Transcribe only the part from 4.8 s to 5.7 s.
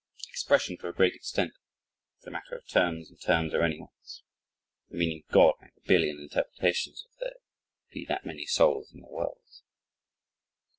The meaning of "God" may